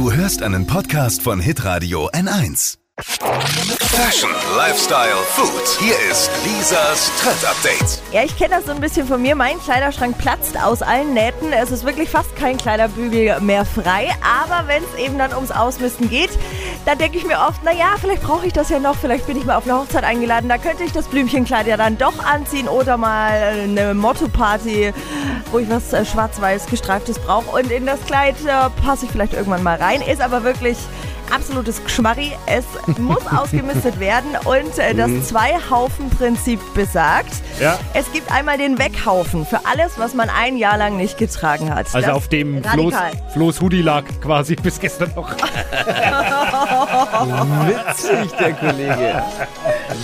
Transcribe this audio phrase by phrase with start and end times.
[0.00, 2.79] Du hörst einen Podcast von Hitradio N1.
[3.02, 5.78] Fashion, Lifestyle, Food.
[5.78, 8.02] Hier ist Lisas Trend Update.
[8.12, 9.34] Ja, ich kenne das so ein bisschen von mir.
[9.34, 11.52] Mein Kleiderschrank platzt aus allen Nähten.
[11.52, 14.10] Es ist wirklich fast kein Kleiderbügel mehr frei.
[14.22, 16.30] Aber wenn es eben dann ums Ausmisten geht,
[16.84, 18.96] dann denke ich mir oft, naja, vielleicht brauche ich das ja noch.
[18.96, 20.48] Vielleicht bin ich mal auf eine Hochzeit eingeladen.
[20.48, 24.92] Da könnte ich das Blümchenkleid ja dann doch anziehen oder mal eine Motto-Party,
[25.52, 27.50] wo ich was äh, schwarz-weiß gestreiftes brauche.
[27.56, 30.02] Und in das Kleid äh, passe ich vielleicht irgendwann mal rein.
[30.02, 30.76] Ist aber wirklich
[31.32, 32.32] absolutes Geschmarri.
[32.46, 32.64] Es
[32.98, 37.78] muss ausgemistet werden und äh, das Zwei-Haufen-Prinzip besagt, Ja.
[37.94, 41.86] es gibt einmal den Weghaufen für alles, was man ein Jahr lang nicht getragen hat.
[41.94, 42.94] Also Das auf dem Floß.
[43.32, 45.30] Floß Hoodie lag quasi bis gestern noch.
[47.66, 49.22] Witzig, der Kollege.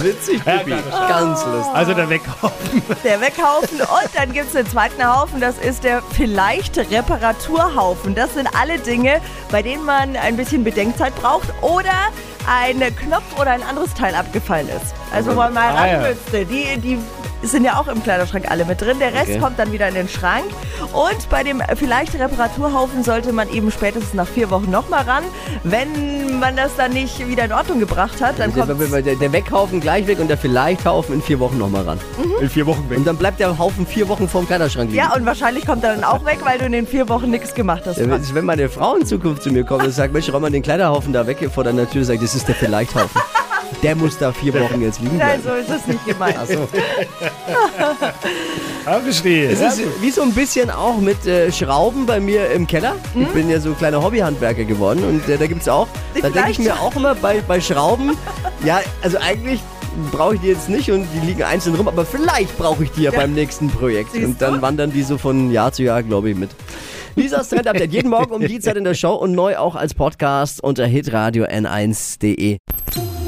[0.00, 0.70] Witzig, Pippi.
[0.90, 1.74] Ganz lustig.
[1.74, 2.82] Also der Weghaufen.
[3.04, 8.14] Der Weghaufen und dann gibt es den zweiten Haufen, das ist der vielleicht Reparaturhaufen.
[8.14, 11.90] Das sind alle Dinge, bei denen man ein bisschen Bedenkzeit braucht oder
[12.48, 14.94] ein Knopf oder ein anderes Teil abgefallen ist.
[15.12, 16.00] Also wo man mal Ah, ja.
[16.00, 16.44] ran müsste.
[16.46, 16.98] Die, die
[17.42, 18.98] sind ja auch im Kleiderschrank alle mit drin.
[18.98, 19.38] Der Rest Okay.
[19.38, 20.44] kommt dann wieder in den Schrank.
[20.92, 25.24] Und bei dem vielleicht Reparaturhaufen sollte man eben spätestens nach vier Wochen nochmal ran.
[25.64, 29.80] Wenn man das dann nicht wieder in Ordnung gebracht hat, dann kommt der, der Weghaufen
[29.80, 31.98] gleich weg und der Vielleicht-Haufen in vier Wochen nochmal ran.
[32.40, 32.98] In vier Wochen weg.
[32.98, 35.02] Und dann bleibt der Haufen vier Wochen vorm Kleiderschrank liegen.
[35.02, 37.54] ja, und wahrscheinlich kommt er dann auch weg, weil du in den vier Wochen nichts
[37.54, 37.98] gemacht hast.
[37.98, 40.62] Ja, wenn- meine Frau in Zukunft zu mir kommt und sagt, Mensch, räum mal den
[40.62, 43.20] Kleiderhaufen da weg vor deiner Tür, sagt, das ist der Vielleicht-Haufen.
[43.82, 46.36] Der muss da vier Wochen jetzt liegen Nein, so ist es nicht gemeint.
[46.38, 46.68] Ach so.
[48.84, 49.48] Ja, verstehe.
[49.50, 52.96] Es ist wie so ein bisschen auch mit äh, Schrauben bei mir im Keller.
[53.14, 53.22] Mhm.
[53.22, 56.30] Ich bin ja so ein kleiner Hobbyhandwerker geworden und äh, da gibt's auch, Die da
[56.30, 58.16] denke ich mir auch immer bei, bei Schrauben,
[58.64, 59.60] ja, also eigentlich
[60.10, 63.02] brauche ich die jetzt nicht und die liegen einzeln rum, aber vielleicht brauche ich die
[63.02, 63.20] ja, Ja.
[63.20, 64.12] beim nächsten Projekt.
[64.14, 64.62] Siehst und dann du?
[64.62, 66.50] wandern die so von Jahr zu Jahr, glaube ich, mit.
[67.14, 69.94] Lisas Trend Update jeden Morgen um die Zeit in der Show und neu auch als
[69.94, 72.56] Podcast unter hitradio n1.de.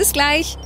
[0.00, 0.56] Bis gleich.